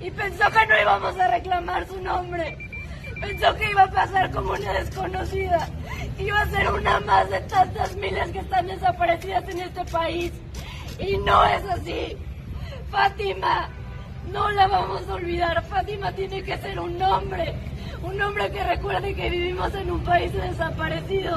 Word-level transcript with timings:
y 0.00 0.10
pensó 0.10 0.44
que 0.50 0.66
no 0.66 0.80
íbamos 0.80 1.18
a 1.18 1.28
reclamar 1.28 1.86
su 1.86 2.00
nombre. 2.00 2.56
Pensó 3.20 3.54
que 3.56 3.70
iba 3.70 3.82
a 3.82 3.90
pasar 3.90 4.30
como 4.30 4.52
una 4.52 4.72
desconocida. 4.72 5.68
Iba 6.18 6.40
a 6.40 6.46
ser 6.46 6.70
una 6.70 7.00
más 7.00 7.28
de 7.30 7.40
tantas 7.40 7.96
miles 7.96 8.30
que 8.30 8.38
están 8.38 8.66
desaparecidas 8.66 9.48
en 9.48 9.60
este 9.60 9.84
país. 9.86 10.32
Y 10.98 11.16
no 11.18 11.44
es 11.44 11.64
así. 11.64 12.16
Fátima, 12.90 13.68
no 14.32 14.50
la 14.50 14.68
vamos 14.68 15.08
a 15.08 15.14
olvidar. 15.14 15.64
Fátima 15.64 16.12
tiene 16.12 16.42
que 16.42 16.56
ser 16.58 16.78
un 16.78 17.00
hombre. 17.02 17.54
Un 18.02 18.20
hombre 18.22 18.50
que 18.52 18.62
recuerde 18.62 19.14
que 19.14 19.30
vivimos 19.30 19.74
en 19.74 19.90
un 19.90 20.04
país 20.04 20.32
desaparecido. 20.32 21.36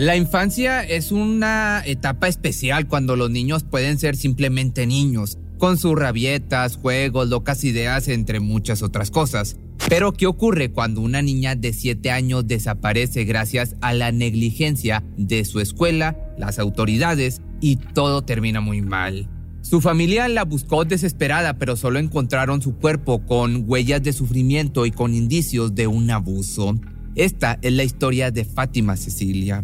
La 0.00 0.16
infancia 0.16 0.82
es 0.82 1.12
una 1.12 1.82
etapa 1.84 2.26
especial 2.26 2.88
cuando 2.88 3.16
los 3.16 3.30
niños 3.30 3.64
pueden 3.64 3.98
ser 3.98 4.16
simplemente 4.16 4.86
niños, 4.86 5.36
con 5.58 5.76
sus 5.76 5.94
rabietas, 5.94 6.78
juegos, 6.78 7.28
locas 7.28 7.64
ideas, 7.64 8.08
entre 8.08 8.40
muchas 8.40 8.82
otras 8.82 9.10
cosas. 9.10 9.58
Pero, 9.90 10.14
¿qué 10.14 10.26
ocurre 10.26 10.70
cuando 10.70 11.02
una 11.02 11.20
niña 11.20 11.54
de 11.54 11.74
7 11.74 12.10
años 12.10 12.46
desaparece 12.46 13.24
gracias 13.24 13.76
a 13.82 13.92
la 13.92 14.10
negligencia 14.10 15.04
de 15.18 15.44
su 15.44 15.60
escuela, 15.60 16.16
las 16.38 16.58
autoridades 16.58 17.42
y 17.60 17.76
todo 17.76 18.22
termina 18.22 18.62
muy 18.62 18.80
mal? 18.80 19.28
Su 19.60 19.82
familia 19.82 20.28
la 20.28 20.44
buscó 20.44 20.86
desesperada, 20.86 21.58
pero 21.58 21.76
solo 21.76 21.98
encontraron 21.98 22.62
su 22.62 22.74
cuerpo 22.78 23.26
con 23.26 23.64
huellas 23.66 24.02
de 24.02 24.14
sufrimiento 24.14 24.86
y 24.86 24.92
con 24.92 25.14
indicios 25.14 25.74
de 25.74 25.88
un 25.88 26.10
abuso. 26.10 26.80
Esta 27.16 27.58
es 27.60 27.74
la 27.74 27.84
historia 27.84 28.30
de 28.30 28.46
Fátima 28.46 28.96
Cecilia. 28.96 29.62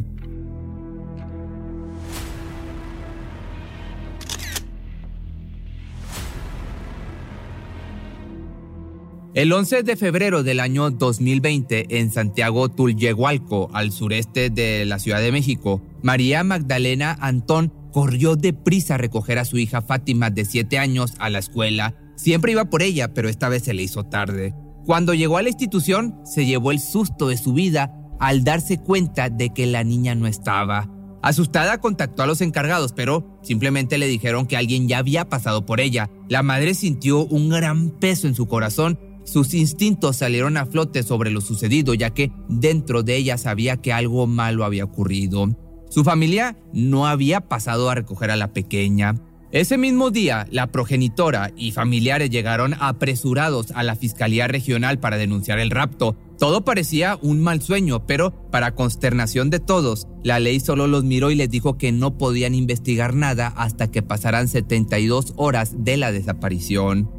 El 9.37 9.53
11 9.53 9.83
de 9.83 9.97
febrero 9.97 10.43
del 10.43 10.61
año 10.61 10.91
2020, 10.91 11.99
en 11.99 12.11
Santiago 12.11 12.71
Tulyehualco, 12.71 13.69
al 13.75 13.93
sureste 13.93 14.49
de 14.49 14.87
la 14.87 14.99
Ciudad 14.99 15.21
de 15.21 15.31
México, 15.31 15.83
María 16.03 16.43
Magdalena 16.43 17.19
Antón 17.21 17.71
corrió 17.93 18.37
deprisa 18.37 18.95
a 18.95 18.97
recoger 18.97 19.39
a 19.39 19.45
su 19.45 19.59
hija 19.59 19.83
Fátima 19.83 20.31
de 20.31 20.47
7 20.47 20.79
años 20.79 21.13
a 21.19 21.29
la 21.29 21.41
escuela. 21.41 21.95
Siempre 22.17 22.53
iba 22.53 22.71
por 22.71 22.81
ella, 22.81 23.13
pero 23.13 23.29
esta 23.29 23.51
vez 23.51 23.65
se 23.65 23.75
le 23.75 23.83
hizo 23.83 24.05
tarde. 24.05 24.55
Cuando 24.87 25.13
llegó 25.13 25.37
a 25.37 25.43
la 25.43 25.51
institución, 25.51 26.19
se 26.25 26.47
llevó 26.47 26.73
el 26.73 26.81
susto 26.81 27.29
de 27.29 27.37
su 27.37 27.53
vida 27.53 27.93
al 28.19 28.43
darse 28.43 28.79
cuenta 28.79 29.29
de 29.29 29.51
que 29.51 29.67
la 29.67 29.85
niña 29.85 30.15
no 30.15 30.27
estaba. 30.29 30.91
Asustada 31.21 31.79
contactó 31.79 32.23
a 32.23 32.27
los 32.27 32.41
encargados, 32.41 32.95
pero 32.95 33.39
simplemente 33.43 33.99
le 33.99 34.07
dijeron 34.07 34.47
que 34.47 34.57
alguien 34.57 34.89
ya 34.89 34.97
había 34.97 35.29
pasado 35.29 35.67
por 35.67 35.81
ella. 35.81 36.09
La 36.29 36.43
madre 36.43 36.73
sintió 36.73 37.27
un 37.27 37.51
gran 37.51 37.91
peso 37.91 38.29
en 38.29 38.35
su 38.35 38.47
corazón 38.47 38.99
sus 39.27 39.55
instintos 39.55 40.17
salieron 40.17 40.57
a 40.57 40.67
flote 40.67 41.03
sobre 41.03 41.31
lo 41.31 41.41
sucedido, 41.41 41.95
ya 41.95 42.11
que 42.11 42.31
dentro 42.49 43.03
de 43.03 43.17
ella 43.17 43.37
sabía 43.37 43.77
que 43.77 43.93
algo 43.93 44.27
malo 44.27 44.65
había 44.65 44.85
ocurrido. 44.85 45.49
Su 45.91 46.05
familia 46.05 46.57
no 46.73 47.07
había 47.07 47.43
pasado 47.43 47.91
a 47.91 47.95
recoger 47.97 48.31
a 48.31 48.37
la 48.37 48.53
pequeña. 48.53 49.17
Ese 49.53 49.79
mismo 49.79 50.11
día, 50.11 50.47
la 50.51 50.69
progenitora 50.69 51.53
y 51.57 51.73
familiares 51.73 52.31
llegaron 52.31 52.75
apresurados 52.79 53.71
a 53.73 53.83
la 53.83 53.97
Fiscalía 53.97 54.49
Regional 54.49 54.99
para 55.01 55.17
denunciar 55.17 55.59
el 55.59 55.71
rapto. 55.71 56.17
Todo 56.39 56.65
parecía 56.65 57.19
un 57.23 57.41
mal 57.41 57.63
sueño, 57.63 58.07
pero 58.07 58.51
para 58.51 58.75
consternación 58.75 59.51
de 59.51 59.59
todos, 59.59 60.09
la 60.23 60.39
ley 60.39 60.61
solo 60.61 60.87
los 60.87 61.05
miró 61.05 61.31
y 61.31 61.37
les 61.37 61.49
dijo 61.49 61.79
que 61.79 61.91
no 61.91 62.19
podían 62.19 62.55
investigar 62.55 63.15
nada 63.15 63.49
hasta 63.49 63.91
que 63.91 64.03
pasaran 64.03 64.47
72 64.47 65.33
horas 65.37 65.75
de 65.79 65.97
la 65.97 66.13
desaparición. 66.13 67.16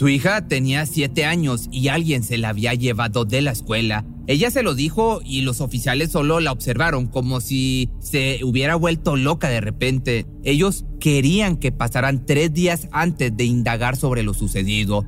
Su 0.00 0.08
hija 0.08 0.48
tenía 0.48 0.86
siete 0.86 1.26
años 1.26 1.68
y 1.70 1.88
alguien 1.88 2.22
se 2.22 2.38
la 2.38 2.48
había 2.48 2.72
llevado 2.72 3.26
de 3.26 3.42
la 3.42 3.50
escuela. 3.50 4.06
Ella 4.26 4.50
se 4.50 4.62
lo 4.62 4.74
dijo 4.74 5.20
y 5.22 5.42
los 5.42 5.60
oficiales 5.60 6.10
solo 6.10 6.40
la 6.40 6.52
observaron 6.52 7.06
como 7.06 7.42
si 7.42 7.90
se 8.00 8.40
hubiera 8.42 8.76
vuelto 8.76 9.16
loca 9.16 9.50
de 9.50 9.60
repente. 9.60 10.24
Ellos 10.42 10.86
querían 11.00 11.58
que 11.58 11.70
pasaran 11.70 12.24
tres 12.24 12.50
días 12.54 12.88
antes 12.92 13.36
de 13.36 13.44
indagar 13.44 13.94
sobre 13.94 14.22
lo 14.22 14.32
sucedido. 14.32 15.04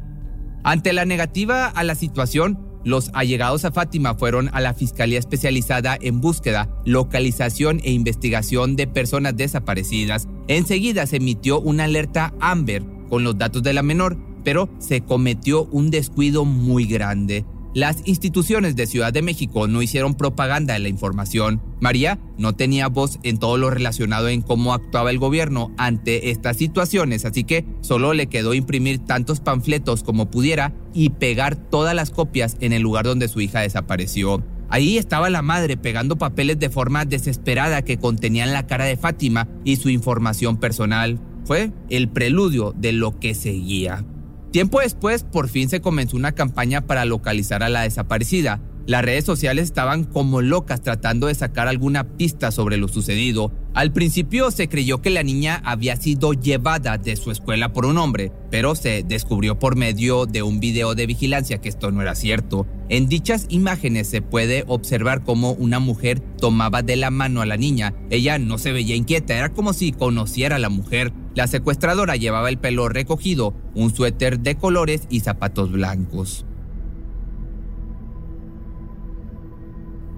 Ante 0.62 0.92
la 0.92 1.06
negativa 1.06 1.68
a 1.68 1.84
la 1.84 1.94
situación, 1.94 2.58
los 2.84 3.10
allegados 3.14 3.64
a 3.64 3.72
Fátima 3.72 4.14
fueron 4.16 4.50
a 4.52 4.60
la 4.60 4.74
Fiscalía 4.74 5.18
Especializada 5.18 5.96
en 5.98 6.20
Búsqueda, 6.20 6.68
Localización 6.84 7.80
e 7.82 7.92
Investigación 7.92 8.76
de 8.76 8.88
Personas 8.88 9.38
Desaparecidas. 9.38 10.28
Enseguida 10.48 11.06
se 11.06 11.16
emitió 11.16 11.62
una 11.62 11.84
alerta 11.84 12.34
Amber 12.40 12.82
con 13.08 13.24
los 13.24 13.38
datos 13.38 13.62
de 13.62 13.72
la 13.72 13.82
menor 13.82 14.31
pero 14.44 14.68
se 14.78 15.00
cometió 15.00 15.64
un 15.64 15.90
descuido 15.90 16.44
muy 16.44 16.86
grande. 16.86 17.44
Las 17.74 18.02
instituciones 18.04 18.76
de 18.76 18.86
Ciudad 18.86 19.14
de 19.14 19.22
México 19.22 19.66
no 19.66 19.80
hicieron 19.80 20.14
propaganda 20.14 20.74
de 20.74 20.80
la 20.80 20.90
información. 20.90 21.62
María 21.80 22.18
no 22.36 22.54
tenía 22.54 22.88
voz 22.88 23.18
en 23.22 23.38
todo 23.38 23.56
lo 23.56 23.70
relacionado 23.70 24.28
en 24.28 24.42
cómo 24.42 24.74
actuaba 24.74 25.10
el 25.10 25.18
gobierno 25.18 25.72
ante 25.78 26.28
estas 26.28 26.58
situaciones, 26.58 27.24
así 27.24 27.44
que 27.44 27.64
solo 27.80 28.12
le 28.12 28.26
quedó 28.26 28.52
imprimir 28.52 28.98
tantos 28.98 29.40
panfletos 29.40 30.02
como 30.02 30.30
pudiera 30.30 30.74
y 30.92 31.10
pegar 31.10 31.56
todas 31.56 31.94
las 31.94 32.10
copias 32.10 32.58
en 32.60 32.74
el 32.74 32.82
lugar 32.82 33.06
donde 33.06 33.28
su 33.28 33.40
hija 33.40 33.60
desapareció. 33.60 34.44
Ahí 34.68 34.98
estaba 34.98 35.30
la 35.30 35.40
madre 35.40 35.78
pegando 35.78 36.18
papeles 36.18 36.58
de 36.58 36.68
forma 36.68 37.06
desesperada 37.06 37.80
que 37.80 37.98
contenían 37.98 38.52
la 38.52 38.66
cara 38.66 38.84
de 38.84 38.98
Fátima 38.98 39.48
y 39.64 39.76
su 39.76 39.88
información 39.88 40.58
personal. 40.58 41.20
Fue 41.46 41.72
el 41.88 42.10
preludio 42.10 42.74
de 42.76 42.92
lo 42.92 43.18
que 43.18 43.34
seguía. 43.34 44.04
Tiempo 44.52 44.80
después, 44.80 45.24
por 45.24 45.48
fin 45.48 45.70
se 45.70 45.80
comenzó 45.80 46.14
una 46.14 46.32
campaña 46.32 46.82
para 46.82 47.06
localizar 47.06 47.62
a 47.62 47.70
la 47.70 47.82
desaparecida. 47.82 48.60
Las 48.84 49.04
redes 49.04 49.24
sociales 49.24 49.64
estaban 49.64 50.02
como 50.02 50.42
locas 50.42 50.80
tratando 50.80 51.28
de 51.28 51.36
sacar 51.36 51.68
alguna 51.68 52.16
pista 52.16 52.50
sobre 52.50 52.76
lo 52.78 52.88
sucedido. 52.88 53.52
Al 53.74 53.92
principio 53.92 54.50
se 54.50 54.68
creyó 54.68 55.00
que 55.00 55.10
la 55.10 55.22
niña 55.22 55.62
había 55.64 55.94
sido 55.94 56.32
llevada 56.32 56.98
de 56.98 57.14
su 57.14 57.30
escuela 57.30 57.72
por 57.72 57.86
un 57.86 57.96
hombre, 57.96 58.32
pero 58.50 58.74
se 58.74 59.04
descubrió 59.04 59.58
por 59.58 59.76
medio 59.76 60.26
de 60.26 60.42
un 60.42 60.58
video 60.58 60.96
de 60.96 61.06
vigilancia 61.06 61.60
que 61.60 61.68
esto 61.68 61.92
no 61.92 62.02
era 62.02 62.16
cierto. 62.16 62.66
En 62.88 63.06
dichas 63.06 63.46
imágenes 63.50 64.08
se 64.08 64.20
puede 64.20 64.64
observar 64.66 65.22
cómo 65.22 65.52
una 65.52 65.78
mujer 65.78 66.18
tomaba 66.18 66.82
de 66.82 66.96
la 66.96 67.10
mano 67.10 67.40
a 67.40 67.46
la 67.46 67.56
niña. 67.56 67.94
Ella 68.10 68.38
no 68.38 68.58
se 68.58 68.72
veía 68.72 68.96
inquieta, 68.96 69.36
era 69.36 69.50
como 69.50 69.74
si 69.74 69.92
conociera 69.92 70.56
a 70.56 70.58
la 70.58 70.70
mujer. 70.70 71.12
La 71.36 71.46
secuestradora 71.46 72.16
llevaba 72.16 72.48
el 72.48 72.58
pelo 72.58 72.88
recogido, 72.88 73.54
un 73.76 73.94
suéter 73.94 74.40
de 74.40 74.56
colores 74.56 75.06
y 75.08 75.20
zapatos 75.20 75.70
blancos. 75.70 76.44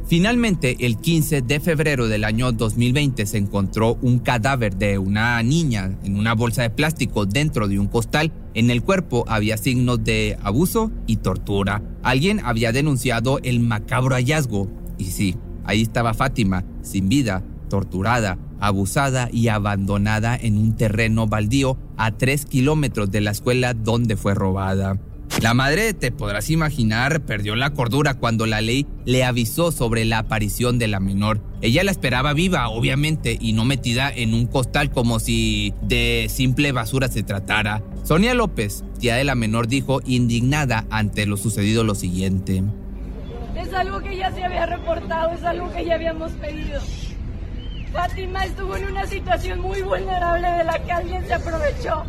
Finalmente, 0.06 0.76
el 0.80 0.98
15 0.98 1.40
de 1.40 1.60
febrero 1.60 2.08
del 2.08 2.24
año 2.24 2.52
2020 2.52 3.24
se 3.24 3.38
encontró 3.38 3.96
un 4.02 4.18
cadáver 4.18 4.76
de 4.76 4.98
una 4.98 5.42
niña 5.42 5.98
en 6.04 6.16
una 6.16 6.34
bolsa 6.34 6.60
de 6.60 6.68
plástico 6.68 7.24
dentro 7.24 7.68
de 7.68 7.78
un 7.78 7.86
costal. 7.86 8.30
En 8.52 8.68
el 8.68 8.82
cuerpo 8.82 9.24
había 9.28 9.56
signos 9.56 10.04
de 10.04 10.36
abuso 10.42 10.92
y 11.06 11.16
tortura. 11.16 11.82
Alguien 12.02 12.40
había 12.44 12.70
denunciado 12.70 13.38
el 13.44 13.60
macabro 13.60 14.14
hallazgo. 14.14 14.68
Y 14.98 15.06
sí, 15.06 15.36
ahí 15.64 15.80
estaba 15.80 16.12
Fátima, 16.12 16.64
sin 16.82 17.08
vida, 17.08 17.42
torturada, 17.70 18.36
abusada 18.60 19.30
y 19.32 19.48
abandonada 19.48 20.36
en 20.36 20.58
un 20.58 20.76
terreno 20.76 21.26
baldío 21.28 21.78
a 21.96 22.10
tres 22.12 22.44
kilómetros 22.44 23.10
de 23.10 23.22
la 23.22 23.30
escuela 23.30 23.72
donde 23.72 24.18
fue 24.18 24.34
robada. 24.34 25.00
La 25.42 25.52
madre, 25.52 25.92
te 25.92 26.10
podrás 26.10 26.48
imaginar, 26.48 27.20
perdió 27.22 27.54
la 27.56 27.70
cordura 27.70 28.14
cuando 28.14 28.46
la 28.46 28.60
ley 28.60 28.86
le 29.04 29.24
avisó 29.24 29.72
sobre 29.72 30.04
la 30.04 30.18
aparición 30.18 30.78
de 30.78 30.88
la 30.88 31.00
menor. 31.00 31.40
Ella 31.60 31.84
la 31.84 31.90
esperaba 31.90 32.32
viva, 32.32 32.68
obviamente, 32.68 33.36
y 33.38 33.52
no 33.52 33.64
metida 33.64 34.10
en 34.10 34.32
un 34.32 34.46
costal 34.46 34.90
como 34.90 35.18
si 35.18 35.74
de 35.82 36.28
simple 36.30 36.72
basura 36.72 37.08
se 37.08 37.22
tratara. 37.24 37.82
Sonia 38.04 38.32
López, 38.32 38.84
tía 39.00 39.16
de 39.16 39.24
la 39.24 39.34
menor, 39.34 39.66
dijo 39.66 40.00
indignada 40.06 40.86
ante 40.88 41.26
lo 41.26 41.36
sucedido 41.36 41.84
lo 41.84 41.94
siguiente. 41.94 42.62
Es 43.56 43.72
algo 43.74 44.00
que 44.00 44.16
ya 44.16 44.32
se 44.32 44.44
había 44.44 44.66
reportado, 44.66 45.32
es 45.32 45.42
algo 45.42 45.70
que 45.72 45.84
ya 45.84 45.94
habíamos 45.94 46.32
pedido. 46.32 46.80
Fátima 47.92 48.44
estuvo 48.44 48.76
en 48.76 48.86
una 48.86 49.06
situación 49.06 49.60
muy 49.60 49.82
vulnerable 49.82 50.48
de 50.48 50.64
la 50.64 50.82
que 50.82 50.92
alguien 50.92 51.26
se 51.26 51.34
aprovechó. 51.34 52.04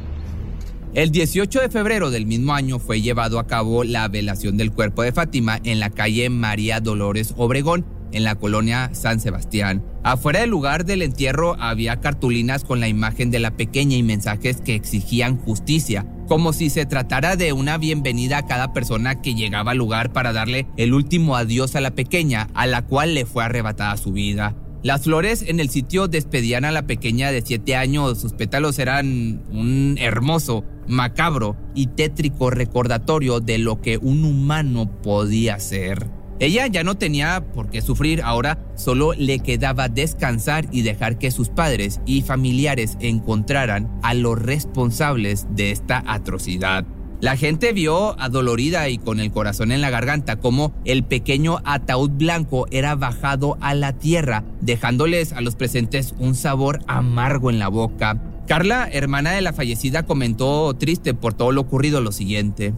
El 0.95 1.11
18 1.11 1.59
de 1.59 1.69
febrero 1.69 2.09
del 2.09 2.25
mismo 2.25 2.53
año 2.53 2.79
fue 2.79 3.01
llevado 3.01 3.37
a 3.37 3.47
cabo 3.47 3.83
la 3.83 4.07
velación 4.07 4.55
del 4.55 4.71
cuerpo 4.71 5.03
de 5.03 5.11
Fátima 5.11 5.59
en 5.65 5.81
la 5.81 5.89
calle 5.89 6.29
María 6.29 6.79
Dolores 6.79 7.33
Obregón, 7.35 7.85
en 8.13 8.23
la 8.23 8.35
colonia 8.35 8.91
San 8.93 9.19
Sebastián. 9.19 9.83
Afuera 10.03 10.39
del 10.39 10.51
lugar 10.51 10.85
del 10.85 11.01
entierro 11.01 11.57
había 11.59 11.99
cartulinas 11.99 12.63
con 12.63 12.79
la 12.79 12.87
imagen 12.87 13.29
de 13.29 13.39
la 13.39 13.57
pequeña 13.57 13.97
y 13.97 14.03
mensajes 14.03 14.61
que 14.61 14.73
exigían 14.73 15.35
justicia, 15.35 16.05
como 16.29 16.53
si 16.53 16.69
se 16.69 16.85
tratara 16.85 17.35
de 17.35 17.51
una 17.51 17.77
bienvenida 17.77 18.37
a 18.37 18.45
cada 18.45 18.71
persona 18.71 19.21
que 19.21 19.35
llegaba 19.35 19.71
al 19.71 19.77
lugar 19.77 20.13
para 20.13 20.31
darle 20.31 20.65
el 20.77 20.93
último 20.93 21.35
adiós 21.35 21.75
a 21.75 21.81
la 21.81 21.91
pequeña, 21.91 22.47
a 22.53 22.67
la 22.67 22.83
cual 22.83 23.15
le 23.15 23.25
fue 23.25 23.43
arrebatada 23.43 23.97
su 23.97 24.13
vida. 24.13 24.55
Las 24.85 25.05
flores 25.05 25.41
en 25.41 25.59
el 25.59 25.71
sitio 25.71 26.07
despedían 26.07 26.63
a 26.63 26.71
la 26.71 26.85
pequeña 26.85 27.31
de 27.31 27.41
7 27.41 27.75
años, 27.75 28.21
sus 28.21 28.33
pétalos 28.33 28.77
eran 28.77 29.41
un 29.51 29.97
hermoso, 29.99 30.63
macabro 30.87 31.55
y 31.73 31.87
tétrico 31.87 32.49
recordatorio 32.49 33.39
de 33.39 33.57
lo 33.57 33.81
que 33.81 33.97
un 33.97 34.23
humano 34.23 34.89
podía 35.01 35.59
ser. 35.59 36.09
Ella 36.39 36.67
ya 36.67 36.83
no 36.83 36.95
tenía 36.95 37.45
por 37.53 37.69
qué 37.69 37.81
sufrir, 37.81 38.21
ahora 38.21 38.59
solo 38.75 39.13
le 39.13 39.39
quedaba 39.39 39.87
descansar 39.87 40.67
y 40.69 40.81
dejar 40.81 41.17
que 41.17 41.31
sus 41.31 41.47
padres 41.47 42.01
y 42.05 42.23
familiares 42.23 42.97
encontraran 42.99 43.89
a 44.03 44.13
los 44.13 44.37
responsables 44.37 45.47
de 45.51 45.71
esta 45.71 46.03
atrocidad. 46.05 46.85
La 47.21 47.37
gente 47.37 47.71
vio 47.71 48.19
adolorida 48.19 48.89
y 48.89 48.97
con 48.97 49.21
el 49.21 49.31
corazón 49.31 49.71
en 49.71 49.79
la 49.79 49.89
garganta 49.89 50.35
cómo 50.35 50.75
el 50.83 51.05
pequeño 51.05 51.59
ataúd 51.63 52.11
blanco 52.11 52.67
era 52.69 52.95
bajado 52.95 53.57
a 53.61 53.73
la 53.73 53.93
tierra, 53.93 54.43
dejándoles 54.59 55.31
a 55.31 55.39
los 55.39 55.55
presentes 55.55 56.13
un 56.19 56.35
sabor 56.35 56.81
amargo 56.87 57.49
en 57.49 57.59
la 57.59 57.69
boca. 57.69 58.21
Carla, 58.47 58.87
hermana 58.91 59.31
de 59.31 59.41
la 59.41 59.53
fallecida, 59.53 60.03
comentó 60.03 60.71
triste 60.75 61.15
por 61.15 61.33
todo 61.33 61.51
lo 61.51 61.61
ocurrido 61.61 61.99
lo 62.01 62.11
siguiente. 62.11 62.73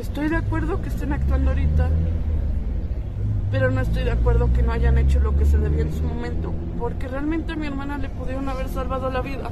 Estoy 0.00 0.28
de 0.28 0.36
acuerdo 0.36 0.82
que 0.82 0.88
estén 0.88 1.12
actuando 1.12 1.50
ahorita, 1.50 1.90
pero 3.52 3.70
no 3.70 3.80
estoy 3.80 4.02
de 4.02 4.10
acuerdo 4.10 4.52
que 4.52 4.62
no 4.62 4.72
hayan 4.72 4.98
hecho 4.98 5.20
lo 5.20 5.36
que 5.36 5.44
se 5.44 5.58
debía 5.58 5.82
en 5.82 5.94
su 5.94 6.02
momento, 6.02 6.52
porque 6.78 7.06
realmente 7.06 7.52
a 7.52 7.56
mi 7.56 7.68
hermana 7.68 7.98
le 7.98 8.08
pudieron 8.08 8.48
haber 8.48 8.68
salvado 8.68 9.10
la 9.10 9.20
vida. 9.20 9.50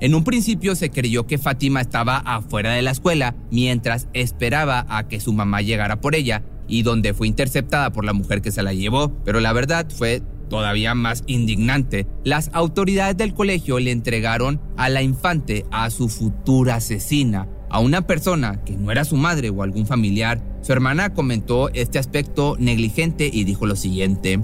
En 0.00 0.14
un 0.14 0.24
principio 0.24 0.74
se 0.74 0.90
creyó 0.90 1.26
que 1.26 1.38
Fátima 1.38 1.80
estaba 1.80 2.18
afuera 2.18 2.72
de 2.72 2.82
la 2.82 2.90
escuela 2.90 3.34
mientras 3.50 4.08
esperaba 4.12 4.84
a 4.88 5.06
que 5.08 5.20
su 5.20 5.32
mamá 5.32 5.62
llegara 5.62 6.00
por 6.00 6.14
ella 6.14 6.42
y 6.66 6.82
donde 6.82 7.14
fue 7.14 7.28
interceptada 7.28 7.90
por 7.90 8.04
la 8.04 8.12
mujer 8.12 8.42
que 8.42 8.50
se 8.50 8.62
la 8.62 8.74
llevó, 8.74 9.12
pero 9.24 9.40
la 9.40 9.52
verdad 9.52 9.86
fue 9.88 10.22
todavía 10.52 10.94
más 10.94 11.24
indignante. 11.26 12.06
Las 12.24 12.50
autoridades 12.52 13.16
del 13.16 13.32
colegio 13.32 13.80
le 13.80 13.90
entregaron 13.90 14.60
a 14.76 14.90
la 14.90 15.00
infante 15.00 15.64
a 15.70 15.88
su 15.88 16.10
futura 16.10 16.74
asesina, 16.74 17.48
a 17.70 17.80
una 17.80 18.02
persona 18.06 18.62
que 18.62 18.76
no 18.76 18.92
era 18.92 19.06
su 19.06 19.16
madre 19.16 19.48
o 19.48 19.62
algún 19.62 19.86
familiar. 19.86 20.42
Su 20.60 20.74
hermana 20.74 21.14
comentó 21.14 21.70
este 21.70 21.98
aspecto 21.98 22.56
negligente 22.58 23.30
y 23.32 23.44
dijo 23.44 23.64
lo 23.64 23.76
siguiente. 23.76 24.40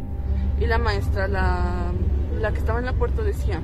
Y 0.59 0.67
la 0.67 0.79
maestra, 0.79 1.29
la, 1.29 1.93
la 2.41 2.53
que 2.53 2.59
estaba 2.59 2.79
en 2.79 2.87
la 2.87 2.95
puerta, 2.95 3.23
decía, 3.23 3.61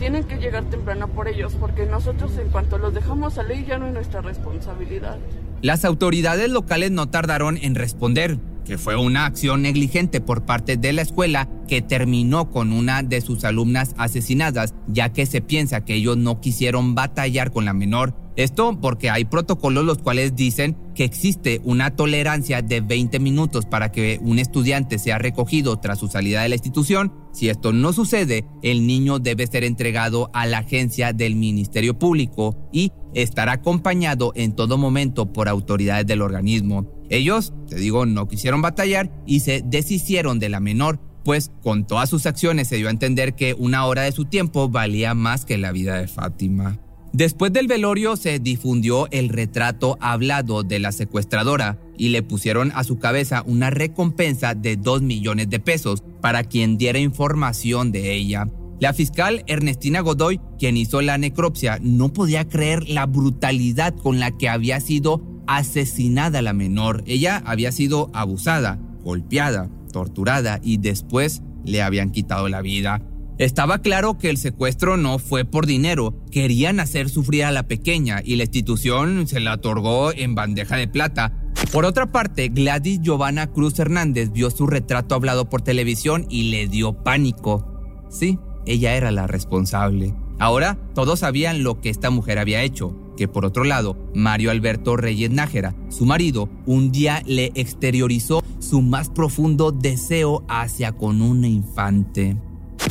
tienen 0.00 0.24
que 0.24 0.38
llegar 0.38 0.64
temprano 0.64 1.06
por 1.06 1.28
ellos, 1.28 1.54
porque 1.54 1.86
nosotros 1.86 2.32
en 2.36 2.48
cuanto 2.48 2.78
los 2.78 2.94
dejamos 2.94 3.34
salir 3.34 3.64
ya 3.64 3.78
no 3.78 3.86
es 3.86 3.94
nuestra 3.94 4.22
responsabilidad. 4.22 5.18
Las 5.62 5.84
autoridades 5.84 6.50
locales 6.50 6.90
no 6.90 7.08
tardaron 7.10 7.58
en 7.58 7.76
responder, 7.76 8.38
que 8.66 8.78
fue 8.78 8.96
una 8.96 9.26
acción 9.26 9.62
negligente 9.62 10.20
por 10.20 10.44
parte 10.44 10.76
de 10.76 10.92
la 10.92 11.02
escuela 11.02 11.48
que 11.68 11.82
terminó 11.82 12.50
con 12.50 12.72
una 12.72 13.02
de 13.02 13.20
sus 13.20 13.44
alumnas 13.44 13.94
asesinadas, 13.96 14.74
ya 14.88 15.12
que 15.12 15.24
se 15.24 15.40
piensa 15.40 15.84
que 15.84 15.94
ellos 15.94 16.16
no 16.16 16.40
quisieron 16.40 16.94
batallar 16.94 17.52
con 17.52 17.64
la 17.64 17.72
menor 17.72 18.25
esto 18.36 18.78
porque 18.80 19.10
hay 19.10 19.24
protocolos 19.24 19.84
los 19.84 19.98
cuales 19.98 20.36
dicen 20.36 20.76
que 20.94 21.04
existe 21.04 21.60
una 21.64 21.96
tolerancia 21.96 22.62
de 22.62 22.80
20 22.80 23.18
minutos 23.18 23.64
para 23.66 23.90
que 23.90 24.18
un 24.22 24.38
estudiante 24.38 24.98
sea 24.98 25.18
recogido 25.18 25.78
tras 25.78 25.98
su 25.98 26.08
salida 26.08 26.42
de 26.42 26.50
la 26.50 26.54
institución. 26.54 27.12
Si 27.32 27.48
esto 27.48 27.72
no 27.72 27.92
sucede, 27.92 28.44
el 28.62 28.86
niño 28.86 29.18
debe 29.18 29.46
ser 29.46 29.64
entregado 29.64 30.30
a 30.34 30.46
la 30.46 30.58
agencia 30.58 31.12
del 31.12 31.34
Ministerio 31.34 31.98
Público 31.98 32.68
y 32.72 32.92
estará 33.14 33.52
acompañado 33.52 34.32
en 34.34 34.54
todo 34.54 34.76
momento 34.76 35.32
por 35.32 35.48
autoridades 35.48 36.06
del 36.06 36.22
organismo. 36.22 36.86
Ellos, 37.08 37.54
te 37.68 37.76
digo, 37.76 38.04
no 38.04 38.28
quisieron 38.28 38.62
batallar 38.62 39.10
y 39.26 39.40
se 39.40 39.62
deshicieron 39.64 40.38
de 40.38 40.50
la 40.50 40.60
menor, 40.60 41.00
pues 41.24 41.50
con 41.62 41.86
todas 41.86 42.10
sus 42.10 42.26
acciones 42.26 42.68
se 42.68 42.76
dio 42.76 42.88
a 42.88 42.92
entender 42.92 43.34
que 43.34 43.54
una 43.54 43.86
hora 43.86 44.02
de 44.02 44.12
su 44.12 44.26
tiempo 44.26 44.68
valía 44.68 45.14
más 45.14 45.44
que 45.44 45.58
la 45.58 45.72
vida 45.72 45.98
de 45.98 46.08
Fátima. 46.08 46.78
Después 47.16 47.50
del 47.50 47.66
velorio 47.66 48.14
se 48.16 48.38
difundió 48.40 49.08
el 49.10 49.30
retrato 49.30 49.96
hablado 50.02 50.64
de 50.64 50.78
la 50.78 50.92
secuestradora 50.92 51.78
y 51.96 52.10
le 52.10 52.22
pusieron 52.22 52.72
a 52.74 52.84
su 52.84 52.98
cabeza 52.98 53.42
una 53.46 53.70
recompensa 53.70 54.54
de 54.54 54.76
2 54.76 55.00
millones 55.00 55.48
de 55.48 55.58
pesos 55.58 56.04
para 56.20 56.44
quien 56.44 56.76
diera 56.76 56.98
información 56.98 57.90
de 57.90 58.12
ella. 58.12 58.48
La 58.80 58.92
fiscal 58.92 59.44
Ernestina 59.46 60.00
Godoy, 60.00 60.42
quien 60.58 60.76
hizo 60.76 61.00
la 61.00 61.16
necropsia, 61.16 61.78
no 61.80 62.12
podía 62.12 62.46
creer 62.46 62.86
la 62.86 63.06
brutalidad 63.06 63.94
con 63.96 64.20
la 64.20 64.36
que 64.36 64.50
había 64.50 64.78
sido 64.80 65.22
asesinada 65.46 66.42
la 66.42 66.52
menor. 66.52 67.02
Ella 67.06 67.42
había 67.46 67.72
sido 67.72 68.10
abusada, 68.12 68.78
golpeada, 69.02 69.70
torturada 69.90 70.60
y 70.62 70.76
después 70.76 71.40
le 71.64 71.80
habían 71.80 72.10
quitado 72.10 72.50
la 72.50 72.60
vida. 72.60 73.00
Estaba 73.38 73.80
claro 73.80 74.16
que 74.16 74.30
el 74.30 74.38
secuestro 74.38 74.96
no 74.96 75.18
fue 75.18 75.44
por 75.44 75.66
dinero, 75.66 76.14
querían 76.30 76.80
hacer 76.80 77.10
sufrir 77.10 77.44
a 77.44 77.50
la 77.50 77.68
pequeña 77.68 78.22
y 78.24 78.36
la 78.36 78.44
institución 78.44 79.26
se 79.28 79.40
la 79.40 79.54
otorgó 79.54 80.10
en 80.10 80.34
bandeja 80.34 80.76
de 80.76 80.88
plata. 80.88 81.34
Por 81.70 81.84
otra 81.84 82.10
parte, 82.10 82.48
Gladys 82.48 83.00
Giovanna 83.02 83.48
Cruz 83.48 83.78
Hernández 83.78 84.32
vio 84.32 84.50
su 84.50 84.66
retrato 84.66 85.14
hablado 85.14 85.50
por 85.50 85.60
televisión 85.60 86.24
y 86.30 86.44
le 86.50 86.66
dio 86.66 87.02
pánico. 87.02 88.06
Sí, 88.08 88.38
ella 88.64 88.94
era 88.94 89.10
la 89.10 89.26
responsable. 89.26 90.14
Ahora 90.38 90.78
todos 90.94 91.18
sabían 91.20 91.62
lo 91.62 91.82
que 91.82 91.90
esta 91.90 92.08
mujer 92.08 92.38
había 92.38 92.62
hecho, 92.62 92.96
que 93.18 93.28
por 93.28 93.44
otro 93.44 93.64
lado, 93.64 93.98
Mario 94.14 94.50
Alberto 94.50 94.96
Reyes 94.96 95.30
Nájera, 95.30 95.74
su 95.90 96.06
marido, 96.06 96.48
un 96.64 96.90
día 96.90 97.22
le 97.26 97.52
exteriorizó 97.54 98.42
su 98.60 98.80
más 98.80 99.10
profundo 99.10 99.72
deseo 99.72 100.42
hacia 100.48 100.92
con 100.92 101.20
una 101.20 101.48
infante. 101.48 102.36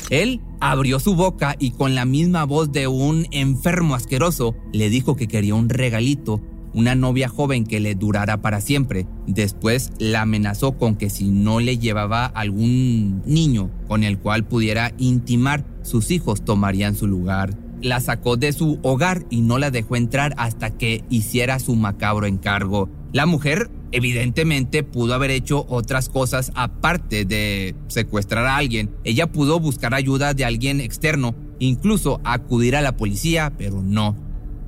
Él 0.09 0.41
abrió 0.59 0.99
su 0.99 1.15
boca 1.15 1.55
y 1.59 1.71
con 1.71 1.95
la 1.95 2.05
misma 2.05 2.43
voz 2.43 2.71
de 2.71 2.87
un 2.87 3.27
enfermo 3.31 3.95
asqueroso 3.95 4.55
le 4.71 4.89
dijo 4.89 5.15
que 5.15 5.27
quería 5.27 5.55
un 5.55 5.69
regalito, 5.69 6.41
una 6.73 6.93
novia 6.93 7.27
joven 7.27 7.65
que 7.65 7.79
le 7.79 7.95
durara 7.95 8.41
para 8.41 8.61
siempre. 8.61 9.07
Después 9.25 9.91
la 9.97 10.21
amenazó 10.21 10.77
con 10.77 10.95
que 10.95 11.09
si 11.09 11.29
no 11.29 11.59
le 11.59 11.77
llevaba 11.77 12.25
algún 12.25 13.23
niño 13.25 13.71
con 13.87 14.03
el 14.03 14.19
cual 14.19 14.45
pudiera 14.45 14.93
intimar, 14.97 15.65
sus 15.81 16.11
hijos 16.11 16.43
tomarían 16.45 16.95
su 16.95 17.07
lugar. 17.07 17.57
La 17.81 17.99
sacó 17.99 18.37
de 18.37 18.53
su 18.53 18.79
hogar 18.83 19.25
y 19.29 19.41
no 19.41 19.57
la 19.57 19.71
dejó 19.71 19.95
entrar 19.95 20.33
hasta 20.37 20.71
que 20.77 21.03
hiciera 21.09 21.59
su 21.59 21.75
macabro 21.75 22.25
encargo. 22.25 22.89
La 23.11 23.25
mujer 23.25 23.69
evidentemente 23.91 24.83
pudo 24.83 25.13
haber 25.13 25.31
hecho 25.31 25.65
otras 25.69 26.09
cosas 26.09 26.51
aparte 26.55 27.25
de 27.25 27.75
secuestrar 27.87 28.45
a 28.45 28.57
alguien. 28.57 28.95
Ella 29.03 29.31
pudo 29.31 29.59
buscar 29.59 29.93
ayuda 29.93 30.33
de 30.33 30.45
alguien 30.45 30.81
externo, 30.81 31.35
incluso 31.59 32.21
acudir 32.23 32.75
a 32.75 32.81
la 32.81 32.97
policía, 32.97 33.53
pero 33.57 33.81
no. 33.81 34.15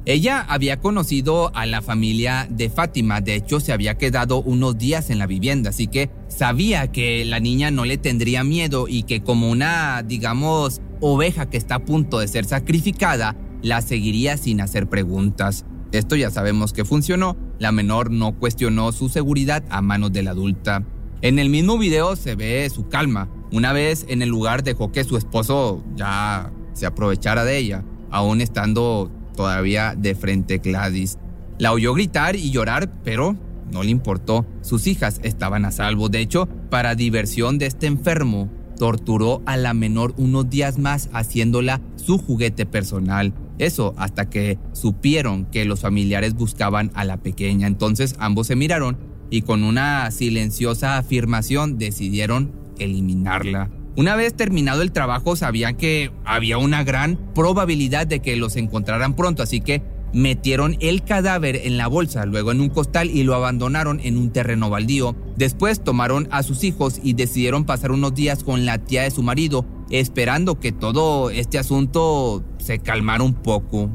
Ella 0.05 0.39
había 0.39 0.79
conocido 0.79 1.53
a 1.53 1.65
la 1.65 1.81
familia 1.81 2.47
de 2.50 2.69
Fátima, 2.69 3.19
de 3.19 3.36
hecho 3.36 3.59
se 3.59 3.74
había 3.74 3.97
quedado 3.97 4.41
unos 4.41 4.77
días 4.77 5.09
en 5.09 5.19
la 5.19 5.27
vivienda, 5.27 5.71
así 5.71 5.88
que 5.88 6.09
sabía 6.29 6.93
que 6.93 7.25
la 7.25 7.41
niña 7.41 7.71
no 7.71 7.83
le 7.83 7.97
tendría 7.97 8.45
miedo 8.45 8.88
y 8.88 9.03
que 9.03 9.21
como 9.21 9.51
una, 9.51 10.03
digamos, 10.03 10.79
oveja 11.01 11.50
que 11.50 11.57
está 11.57 11.75
a 11.75 11.86
punto 11.86 12.19
de 12.19 12.29
ser 12.29 12.45
sacrificada, 12.45 13.36
la 13.62 13.81
seguiría 13.81 14.38
sin 14.38 14.62
hacer 14.62 14.88
preguntas. 14.88 15.65
Esto 15.91 16.15
ya 16.15 16.29
sabemos 16.29 16.74
que 16.74 16.86
funcionó, 16.86 17.38
la 17.60 17.72
menor 17.72 18.12
no 18.12 18.34
cuestionó 18.34 18.91
su 18.91 19.10
seguridad 19.10 19.63
a 19.70 19.82
manos 19.82 20.12
de 20.12 20.24
la 20.24 20.32
adulta. 20.32 20.84
En 21.22 21.39
el 21.39 21.50
mismo 21.50 21.77
video 21.77 22.15
se 22.15 22.36
ve 22.36 22.70
su 22.70 22.88
calma. 22.89 23.29
Una 23.51 23.74
vez 23.74 24.06
en 24.10 24.22
el 24.22 24.29
lugar 24.29 24.63
dejó 24.63 24.91
que 24.91 25.03
su 25.03 25.17
esposo 25.17 25.84
ya 25.96 26.51
se 26.74 26.86
aprovechara 26.86 27.44
de 27.44 27.58
ella, 27.58 27.84
aún 28.12 28.41
estando 28.41 29.12
todavía 29.36 29.96
de 29.98 30.13
frente 30.13 30.58
Gladys. 30.58 31.17
La 31.58 31.72
oyó 31.72 31.94
gritar 31.94 32.36
y 32.36 32.51
llorar, 32.51 32.91
pero 33.03 33.36
no 33.72 33.84
le 33.84 33.89
importó. 33.89 34.46
Sus 34.62 34.86
hijas 34.88 35.20
estaban 35.24 35.65
a 35.65 35.72
salvo. 35.72 36.10
De 36.10 36.20
hecho, 36.20 36.48
para 36.70 36.96
diversión 36.96 37.58
de 37.58 37.65
este 37.65 37.88
enfermo, 37.88 38.50
torturó 38.77 39.41
a 39.46 39.58
la 39.58 39.74
menor 39.74 40.13
unos 40.17 40.50
días 40.50 40.77
más 40.77 41.10
haciéndola 41.13 41.82
su 41.96 42.17
juguete 42.17 42.65
personal. 42.65 43.34
Eso 43.59 43.93
hasta 43.97 44.29
que 44.29 44.59
supieron 44.73 45.45
que 45.45 45.65
los 45.65 45.81
familiares 45.81 46.33
buscaban 46.33 46.91
a 46.93 47.05
la 47.05 47.17
pequeña. 47.17 47.67
Entonces 47.67 48.15
ambos 48.19 48.47
se 48.47 48.55
miraron 48.55 48.97
y 49.29 49.41
con 49.41 49.63
una 49.63 50.09
silenciosa 50.11 50.97
afirmación 50.97 51.77
decidieron 51.77 52.51
eliminarla. 52.79 53.69
Una 53.95 54.15
vez 54.15 54.35
terminado 54.35 54.83
el 54.83 54.91
trabajo 54.91 55.35
sabían 55.35 55.75
que 55.75 56.11
había 56.23 56.59
una 56.59 56.83
gran 56.83 57.17
probabilidad 57.33 58.05
de 58.05 58.19
que 58.19 58.35
los 58.35 58.55
encontraran 58.55 59.15
pronto, 59.15 59.41
así 59.41 59.59
que 59.59 59.81
metieron 60.13 60.77
el 60.79 61.03
cadáver 61.03 61.55
en 61.55 61.77
la 61.77 61.87
bolsa, 61.87 62.25
luego 62.25 62.51
en 62.51 62.61
un 62.61 62.69
costal 62.69 63.09
y 63.09 63.23
lo 63.23 63.35
abandonaron 63.35 63.99
en 63.99 64.17
un 64.17 64.31
terreno 64.31 64.69
baldío. 64.69 65.15
Después 65.35 65.83
tomaron 65.83 66.27
a 66.31 66.43
sus 66.43 66.63
hijos 66.63 66.99
y 67.03 67.13
decidieron 67.13 67.65
pasar 67.65 67.91
unos 67.91 68.13
días 68.13 68.43
con 68.43 68.65
la 68.65 68.77
tía 68.77 69.03
de 69.03 69.11
su 69.11 69.23
marido, 69.23 69.65
esperando 69.89 70.59
que 70.59 70.71
todo 70.71 71.29
este 71.29 71.57
asunto 71.57 72.43
se 72.67 72.79
calmara 72.79 73.24
un 73.24 73.33
poco. 73.33 73.89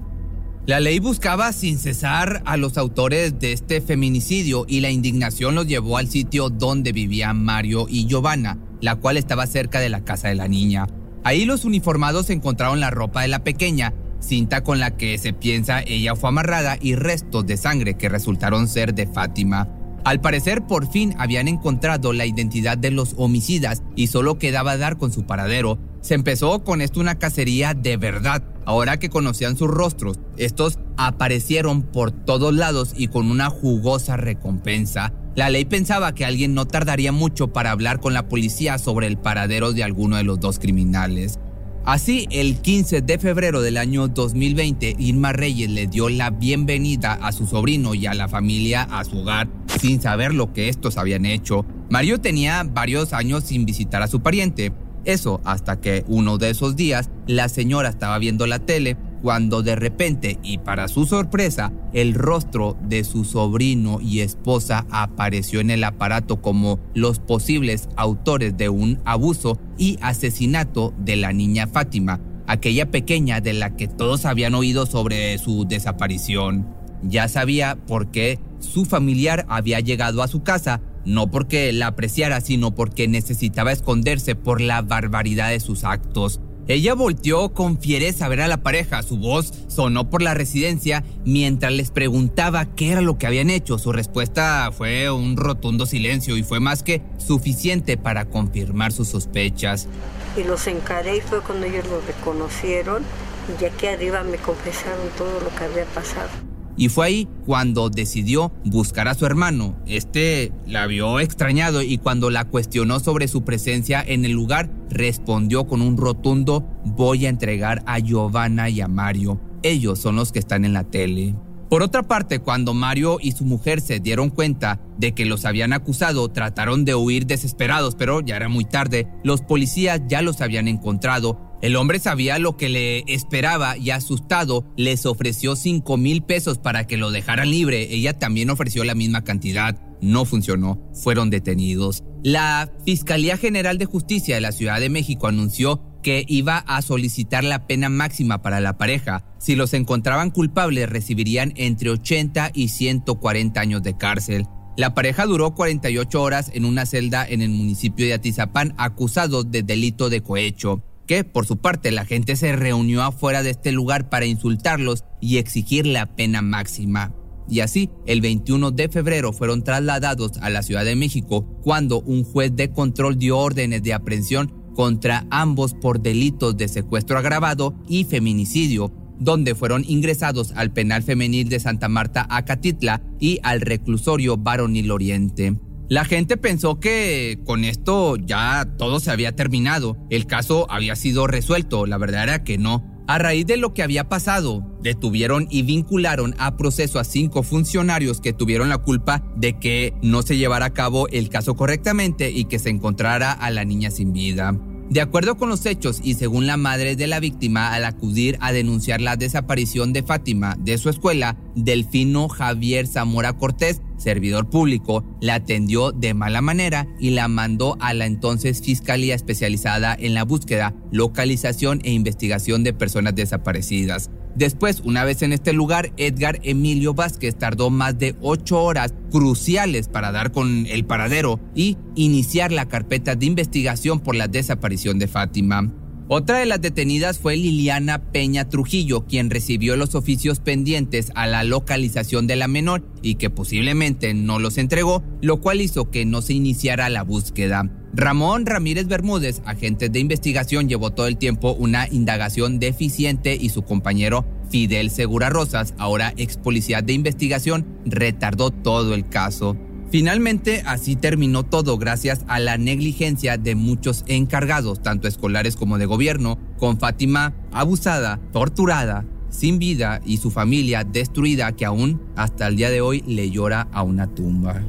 La 0.64 0.80
ley 0.80 0.98
buscaba 0.98 1.52
sin 1.52 1.78
cesar 1.78 2.42
a 2.46 2.56
los 2.56 2.78
autores 2.78 3.38
de 3.38 3.52
este 3.52 3.80
feminicidio 3.80 4.64
y 4.66 4.80
la 4.80 4.90
indignación 4.90 5.54
los 5.54 5.66
llevó 5.66 5.98
al 5.98 6.08
sitio 6.08 6.48
donde 6.48 6.92
vivían 6.92 7.44
Mario 7.44 7.86
y 7.88 8.06
Giovanna, 8.06 8.58
la 8.80 8.96
cual 8.96 9.16
estaba 9.16 9.46
cerca 9.46 9.78
de 9.80 9.90
la 9.90 10.04
casa 10.04 10.28
de 10.28 10.36
la 10.36 10.48
niña. 10.48 10.86
Ahí 11.22 11.44
los 11.44 11.64
uniformados 11.64 12.30
encontraron 12.30 12.80
la 12.80 12.90
ropa 12.90 13.22
de 13.22 13.28
la 13.28 13.44
pequeña, 13.44 13.92
cinta 14.20 14.62
con 14.62 14.80
la 14.80 14.96
que 14.96 15.18
se 15.18 15.32
piensa 15.32 15.82
ella 15.82 16.16
fue 16.16 16.30
amarrada 16.30 16.78
y 16.80 16.94
restos 16.94 17.44
de 17.44 17.56
sangre 17.56 17.94
que 17.94 18.08
resultaron 18.08 18.68
ser 18.68 18.94
de 18.94 19.06
Fátima. 19.06 19.68
Al 20.04 20.20
parecer 20.20 20.62
por 20.62 20.90
fin 20.90 21.14
habían 21.18 21.46
encontrado 21.46 22.12
la 22.12 22.24
identidad 22.24 22.78
de 22.78 22.90
los 22.90 23.14
homicidas 23.18 23.82
y 23.96 24.06
solo 24.06 24.38
quedaba 24.38 24.76
dar 24.76 24.96
con 24.96 25.12
su 25.12 25.26
paradero. 25.26 25.78
Se 26.02 26.14
empezó 26.14 26.64
con 26.64 26.80
esto 26.80 26.98
una 26.98 27.18
cacería 27.18 27.74
de 27.74 27.96
verdad. 27.96 28.42
Ahora 28.64 28.98
que 28.98 29.08
conocían 29.08 29.56
sus 29.56 29.68
rostros, 29.68 30.18
estos 30.36 30.80
aparecieron 30.96 31.82
por 31.82 32.10
todos 32.10 32.52
lados 32.52 32.92
y 32.96 33.06
con 33.06 33.30
una 33.30 33.50
jugosa 33.50 34.16
recompensa. 34.16 35.12
La 35.36 35.48
ley 35.48 35.64
pensaba 35.64 36.12
que 36.12 36.24
alguien 36.24 36.54
no 36.54 36.66
tardaría 36.66 37.12
mucho 37.12 37.52
para 37.52 37.70
hablar 37.70 38.00
con 38.00 38.14
la 38.14 38.28
policía 38.28 38.78
sobre 38.78 39.06
el 39.06 39.16
paradero 39.16 39.72
de 39.72 39.84
alguno 39.84 40.16
de 40.16 40.24
los 40.24 40.40
dos 40.40 40.58
criminales. 40.58 41.38
Así, 41.84 42.26
el 42.30 42.56
15 42.60 43.02
de 43.02 43.18
febrero 43.18 43.62
del 43.62 43.76
año 43.76 44.08
2020, 44.08 44.96
Irma 44.98 45.32
Reyes 45.32 45.70
le 45.70 45.86
dio 45.86 46.08
la 46.08 46.30
bienvenida 46.30 47.12
a 47.14 47.32
su 47.32 47.46
sobrino 47.46 47.94
y 47.94 48.06
a 48.06 48.14
la 48.14 48.28
familia 48.28 48.82
a 48.82 49.04
su 49.04 49.18
hogar, 49.18 49.48
sin 49.80 50.00
saber 50.00 50.34
lo 50.34 50.52
que 50.52 50.68
estos 50.68 50.96
habían 50.96 51.26
hecho. 51.26 51.64
Mario 51.90 52.20
tenía 52.20 52.62
varios 52.64 53.12
años 53.12 53.44
sin 53.44 53.64
visitar 53.64 54.02
a 54.02 54.08
su 54.08 54.20
pariente. 54.20 54.72
Eso 55.04 55.40
hasta 55.44 55.80
que 55.80 56.04
uno 56.06 56.38
de 56.38 56.50
esos 56.50 56.76
días 56.76 57.10
la 57.26 57.48
señora 57.48 57.88
estaba 57.88 58.18
viendo 58.18 58.46
la 58.46 58.60
tele 58.60 58.96
cuando 59.22 59.62
de 59.62 59.76
repente 59.76 60.38
y 60.42 60.58
para 60.58 60.88
su 60.88 61.06
sorpresa 61.06 61.72
el 61.92 62.14
rostro 62.14 62.76
de 62.82 63.04
su 63.04 63.24
sobrino 63.24 64.00
y 64.00 64.20
esposa 64.20 64.84
apareció 64.90 65.60
en 65.60 65.70
el 65.70 65.84
aparato 65.84 66.42
como 66.42 66.80
los 66.94 67.20
posibles 67.20 67.88
autores 67.96 68.56
de 68.56 68.68
un 68.68 69.00
abuso 69.04 69.58
y 69.78 69.98
asesinato 70.02 70.92
de 70.98 71.16
la 71.16 71.32
niña 71.32 71.68
Fátima, 71.68 72.20
aquella 72.46 72.90
pequeña 72.90 73.40
de 73.40 73.52
la 73.52 73.76
que 73.76 73.88
todos 73.88 74.24
habían 74.24 74.54
oído 74.54 74.86
sobre 74.86 75.38
su 75.38 75.66
desaparición. 75.66 76.66
Ya 77.04 77.28
sabía 77.28 77.76
por 77.86 78.10
qué 78.10 78.38
su 78.58 78.84
familiar 78.84 79.44
había 79.48 79.80
llegado 79.80 80.22
a 80.22 80.28
su 80.28 80.42
casa, 80.42 80.80
no 81.04 81.30
porque 81.30 81.72
la 81.72 81.88
apreciara, 81.88 82.40
sino 82.40 82.74
porque 82.74 83.08
necesitaba 83.08 83.72
esconderse 83.72 84.34
por 84.34 84.60
la 84.60 84.82
barbaridad 84.82 85.50
de 85.50 85.60
sus 85.60 85.84
actos. 85.84 86.40
Ella 86.68 86.94
volteó 86.94 87.52
con 87.52 87.80
fiereza 87.80 88.26
a 88.26 88.28
ver 88.28 88.40
a 88.40 88.48
la 88.48 88.62
pareja. 88.62 89.02
Su 89.02 89.16
voz 89.16 89.52
sonó 89.66 90.10
por 90.10 90.22
la 90.22 90.32
residencia 90.32 91.02
mientras 91.24 91.72
les 91.72 91.90
preguntaba 91.90 92.66
qué 92.66 92.92
era 92.92 93.00
lo 93.00 93.18
que 93.18 93.26
habían 93.26 93.50
hecho. 93.50 93.78
Su 93.78 93.92
respuesta 93.92 94.70
fue 94.72 95.10
un 95.10 95.36
rotundo 95.36 95.86
silencio 95.86 96.36
y 96.36 96.44
fue 96.44 96.60
más 96.60 96.84
que 96.84 97.02
suficiente 97.18 97.96
para 97.96 98.26
confirmar 98.26 98.92
sus 98.92 99.08
sospechas. 99.08 99.88
Y 100.36 100.44
los 100.44 100.66
encaré 100.68 101.16
y 101.16 101.20
fue 101.20 101.40
cuando 101.40 101.66
ellos 101.66 101.84
lo 101.88 102.00
reconocieron 102.00 103.02
y 103.48 103.60
ya 103.60 103.70
que 103.70 103.88
arriba 103.88 104.22
me 104.22 104.36
confesaron 104.36 105.08
todo 105.18 105.40
lo 105.40 105.54
que 105.56 105.64
había 105.64 105.84
pasado. 105.86 106.30
Y 106.76 106.88
fue 106.88 107.06
ahí 107.06 107.28
cuando 107.44 107.90
decidió 107.90 108.52
buscar 108.64 109.08
a 109.08 109.14
su 109.14 109.26
hermano. 109.26 109.76
Este 109.86 110.52
la 110.66 110.86
vio 110.86 111.20
extrañado 111.20 111.82
y 111.82 111.98
cuando 111.98 112.30
la 112.30 112.44
cuestionó 112.44 113.00
sobre 113.00 113.28
su 113.28 113.44
presencia 113.44 114.02
en 114.06 114.24
el 114.24 114.32
lugar, 114.32 114.70
respondió 114.88 115.66
con 115.66 115.82
un 115.82 115.96
rotundo 115.96 116.66
voy 116.84 117.26
a 117.26 117.28
entregar 117.28 117.82
a 117.86 117.98
Giovanna 117.98 118.68
y 118.68 118.80
a 118.80 118.88
Mario. 118.88 119.40
Ellos 119.62 119.98
son 119.98 120.16
los 120.16 120.32
que 120.32 120.38
están 120.38 120.64
en 120.64 120.72
la 120.72 120.84
tele. 120.84 121.34
Por 121.72 121.82
otra 121.82 122.02
parte, 122.02 122.40
cuando 122.40 122.74
Mario 122.74 123.16
y 123.18 123.32
su 123.32 123.46
mujer 123.46 123.80
se 123.80 123.98
dieron 123.98 124.28
cuenta 124.28 124.78
de 124.98 125.14
que 125.14 125.24
los 125.24 125.46
habían 125.46 125.72
acusado, 125.72 126.28
trataron 126.28 126.84
de 126.84 126.94
huir 126.94 127.26
desesperados, 127.26 127.94
pero 127.94 128.20
ya 128.20 128.36
era 128.36 128.50
muy 128.50 128.66
tarde. 128.66 129.08
Los 129.24 129.40
policías 129.40 130.02
ya 130.06 130.20
los 130.20 130.42
habían 130.42 130.68
encontrado. 130.68 131.51
El 131.62 131.76
hombre 131.76 132.00
sabía 132.00 132.40
lo 132.40 132.56
que 132.56 132.68
le 132.68 133.04
esperaba 133.06 133.76
y 133.76 133.90
asustado 133.90 134.66
les 134.76 135.06
ofreció 135.06 135.54
5 135.54 135.96
mil 135.96 136.24
pesos 136.24 136.58
para 136.58 136.88
que 136.88 136.96
lo 136.96 137.12
dejaran 137.12 137.52
libre. 137.52 137.94
Ella 137.94 138.18
también 138.18 138.50
ofreció 138.50 138.82
la 138.82 138.96
misma 138.96 139.22
cantidad. 139.22 139.80
No 140.00 140.24
funcionó. 140.24 140.82
Fueron 140.92 141.30
detenidos. 141.30 142.02
La 142.24 142.68
Fiscalía 142.84 143.36
General 143.36 143.78
de 143.78 143.84
Justicia 143.84 144.34
de 144.34 144.40
la 144.40 144.50
Ciudad 144.50 144.80
de 144.80 144.90
México 144.90 145.28
anunció 145.28 145.80
que 146.02 146.24
iba 146.26 146.58
a 146.58 146.82
solicitar 146.82 147.44
la 147.44 147.68
pena 147.68 147.88
máxima 147.88 148.42
para 148.42 148.58
la 148.58 148.76
pareja. 148.76 149.24
Si 149.38 149.54
los 149.54 149.72
encontraban 149.72 150.32
culpables 150.32 150.88
recibirían 150.88 151.52
entre 151.54 151.90
80 151.90 152.50
y 152.54 152.70
140 152.70 153.60
años 153.60 153.84
de 153.84 153.96
cárcel. 153.96 154.46
La 154.76 154.94
pareja 154.94 155.26
duró 155.26 155.54
48 155.54 156.20
horas 156.20 156.50
en 156.54 156.64
una 156.64 156.86
celda 156.86 157.24
en 157.24 157.40
el 157.40 157.50
municipio 157.50 158.04
de 158.06 158.14
Atizapán 158.14 158.74
acusados 158.78 159.50
de 159.50 159.62
delito 159.62 160.08
de 160.08 160.22
cohecho, 160.22 160.82
que 161.06 161.24
por 161.24 161.46
su 161.46 161.58
parte 161.58 161.90
la 161.90 162.04
gente 162.04 162.36
se 162.36 162.54
reunió 162.54 163.02
afuera 163.02 163.42
de 163.42 163.50
este 163.50 163.72
lugar 163.72 164.08
para 164.08 164.26
insultarlos 164.26 165.04
y 165.20 165.38
exigir 165.38 165.86
la 165.86 166.06
pena 166.14 166.42
máxima. 166.42 167.14
Y 167.48 167.60
así, 167.60 167.90
el 168.06 168.20
21 168.20 168.70
de 168.70 168.88
febrero 168.88 169.32
fueron 169.32 169.64
trasladados 169.64 170.38
a 170.38 170.48
la 170.48 170.62
Ciudad 170.62 170.84
de 170.84 170.96
México 170.96 171.44
cuando 171.62 172.00
un 172.00 172.24
juez 172.24 172.54
de 172.54 172.70
control 172.70 173.18
dio 173.18 173.38
órdenes 173.38 173.82
de 173.82 173.94
aprehensión 173.94 174.52
contra 174.74 175.26
ambos 175.30 175.74
por 175.74 176.00
delitos 176.00 176.56
de 176.56 176.68
secuestro 176.68 177.18
agravado 177.18 177.74
y 177.88 178.04
feminicidio, 178.04 178.92
donde 179.18 179.54
fueron 179.54 179.84
ingresados 179.86 180.52
al 180.52 180.72
penal 180.72 181.02
femenil 181.02 181.48
de 181.48 181.60
Santa 181.60 181.88
Marta 181.88 182.26
Acatitla 182.30 183.02
y 183.20 183.38
al 183.42 183.60
reclusorio 183.60 184.36
Varonil 184.36 184.90
Oriente. 184.90 185.58
La 185.92 186.06
gente 186.06 186.38
pensó 186.38 186.80
que 186.80 187.38
con 187.44 187.64
esto 187.64 188.16
ya 188.16 188.66
todo 188.78 188.98
se 188.98 189.10
había 189.10 189.36
terminado, 189.36 189.98
el 190.08 190.26
caso 190.26 190.66
había 190.70 190.96
sido 190.96 191.26
resuelto, 191.26 191.84
la 191.84 191.98
verdad 191.98 192.22
era 192.22 192.44
que 192.44 192.56
no. 192.56 193.04
A 193.06 193.18
raíz 193.18 193.44
de 193.44 193.58
lo 193.58 193.74
que 193.74 193.82
había 193.82 194.08
pasado, 194.08 194.64
detuvieron 194.80 195.48
y 195.50 195.64
vincularon 195.64 196.34
a 196.38 196.56
proceso 196.56 196.98
a 196.98 197.04
cinco 197.04 197.42
funcionarios 197.42 198.22
que 198.22 198.32
tuvieron 198.32 198.70
la 198.70 198.78
culpa 198.78 199.22
de 199.36 199.58
que 199.58 199.92
no 200.00 200.22
se 200.22 200.38
llevara 200.38 200.64
a 200.64 200.72
cabo 200.72 201.08
el 201.08 201.28
caso 201.28 201.56
correctamente 201.56 202.30
y 202.30 202.46
que 202.46 202.58
se 202.58 202.70
encontrara 202.70 203.30
a 203.30 203.50
la 203.50 203.66
niña 203.66 203.90
sin 203.90 204.14
vida. 204.14 204.58
De 204.92 205.00
acuerdo 205.00 205.38
con 205.38 205.48
los 205.48 205.64
hechos 205.64 206.02
y 206.04 206.16
según 206.16 206.46
la 206.46 206.58
madre 206.58 206.96
de 206.96 207.06
la 207.06 207.18
víctima, 207.18 207.72
al 207.72 207.86
acudir 207.86 208.36
a 208.42 208.52
denunciar 208.52 209.00
la 209.00 209.16
desaparición 209.16 209.94
de 209.94 210.02
Fátima 210.02 210.54
de 210.58 210.76
su 210.76 210.90
escuela, 210.90 211.38
Delfino 211.54 212.28
Javier 212.28 212.86
Zamora 212.86 213.32
Cortés, 213.32 213.80
servidor 213.96 214.50
público, 214.50 215.02
la 215.22 215.36
atendió 215.36 215.92
de 215.92 216.12
mala 216.12 216.42
manera 216.42 216.86
y 217.00 217.08
la 217.08 217.28
mandó 217.28 217.78
a 217.80 217.94
la 217.94 218.04
entonces 218.04 218.60
Fiscalía 218.60 219.14
Especializada 219.14 219.96
en 219.98 220.12
la 220.12 220.24
Búsqueda, 220.24 220.74
Localización 220.90 221.80
e 221.84 221.92
Investigación 221.92 222.62
de 222.62 222.74
Personas 222.74 223.14
Desaparecidas. 223.14 224.10
Después, 224.34 224.80
una 224.80 225.04
vez 225.04 225.22
en 225.22 225.32
este 225.32 225.52
lugar, 225.52 225.92
Edgar 225.96 226.40
Emilio 226.42 226.94
Vázquez 226.94 227.36
tardó 227.36 227.70
más 227.70 227.98
de 227.98 228.16
ocho 228.20 228.62
horas 228.62 228.94
cruciales 229.10 229.88
para 229.88 230.10
dar 230.10 230.32
con 230.32 230.66
el 230.66 230.84
paradero 230.84 231.38
y 231.54 231.76
iniciar 231.94 232.50
la 232.50 232.66
carpeta 232.66 233.14
de 233.14 233.26
investigación 233.26 234.00
por 234.00 234.14
la 234.14 234.28
desaparición 234.28 234.98
de 234.98 235.08
Fátima. 235.08 235.70
Otra 236.08 236.38
de 236.38 236.46
las 236.46 236.60
detenidas 236.60 237.18
fue 237.18 237.36
Liliana 237.36 238.02
Peña 238.12 238.48
Trujillo, 238.48 239.06
quien 239.06 239.30
recibió 239.30 239.76
los 239.76 239.94
oficios 239.94 240.40
pendientes 240.40 241.10
a 241.14 241.26
la 241.26 241.44
localización 241.44 242.26
de 242.26 242.36
la 242.36 242.48
menor 242.48 242.84
y 243.02 243.14
que 243.14 243.30
posiblemente 243.30 244.12
no 244.12 244.38
los 244.38 244.58
entregó, 244.58 245.02
lo 245.22 245.40
cual 245.40 245.60
hizo 245.60 245.90
que 245.90 246.04
no 246.04 246.20
se 246.20 246.34
iniciara 246.34 246.88
la 246.88 247.02
búsqueda. 247.02 247.70
Ramón 247.94 248.46
Ramírez 248.46 248.88
Bermúdez, 248.88 249.42
agente 249.44 249.88
de 249.88 250.00
investigación, 250.00 250.68
llevó 250.68 250.90
todo 250.90 251.06
el 251.06 251.18
tiempo 251.18 251.52
una 251.52 251.88
indagación 251.88 252.58
deficiente 252.58 253.36
y 253.38 253.50
su 253.50 253.62
compañero 253.62 254.26
Fidel 254.50 254.90
Segura 254.90 255.30
Rosas, 255.30 255.74
ahora 255.78 256.12
ex 256.16 256.36
policía 256.36 256.82
de 256.82 256.92
investigación, 256.92 257.66
retardó 257.86 258.50
todo 258.50 258.94
el 258.94 259.08
caso. 259.08 259.56
Finalmente, 259.92 260.62
así 260.64 260.96
terminó 260.96 261.42
todo 261.42 261.76
gracias 261.76 262.24
a 262.26 262.40
la 262.40 262.56
negligencia 262.56 263.36
de 263.36 263.54
muchos 263.54 264.04
encargados, 264.08 264.80
tanto 264.82 265.06
escolares 265.06 265.54
como 265.54 265.76
de 265.76 265.84
gobierno, 265.84 266.38
con 266.56 266.78
Fátima 266.78 267.34
abusada, 267.52 268.18
torturada, 268.32 269.04
sin 269.28 269.58
vida 269.58 270.00
y 270.06 270.16
su 270.16 270.30
familia 270.30 270.82
destruida 270.84 271.52
que 271.52 271.66
aún 271.66 272.00
hasta 272.16 272.46
el 272.46 272.56
día 272.56 272.70
de 272.70 272.80
hoy 272.80 273.04
le 273.06 273.30
llora 273.30 273.68
a 273.70 273.82
una 273.82 274.06
tumba. 274.06 274.62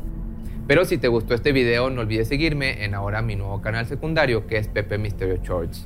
Pero 0.68 0.84
si 0.84 0.98
te 0.98 1.08
gustó 1.08 1.36
este 1.36 1.54
video, 1.54 1.90
no 1.90 2.02
olvides 2.02 2.28
seguirme 2.28 2.84
en 2.84 2.94
ahora 2.94 3.22
mi 3.22 3.38
nuevo 3.38 3.62
canal 3.62 3.86
secundario 3.86 4.46
que 4.46 4.58
es 4.58 4.68
Pepe 4.68 4.98
Misterio 4.98 5.38
Shorts. 5.42 5.86